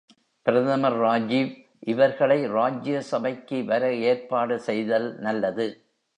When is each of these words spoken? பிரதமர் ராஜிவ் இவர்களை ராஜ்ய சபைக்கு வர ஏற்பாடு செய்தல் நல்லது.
பிரதமர் 0.45 0.97
ராஜிவ் 0.99 1.51
இவர்களை 1.79 2.47
ராஜ்ய 2.47 3.01
சபைக்கு 3.01 3.65
வர 3.65 3.93
ஏற்பாடு 4.09 4.59
செய்தல் 4.59 5.07
நல்லது. 5.19 5.67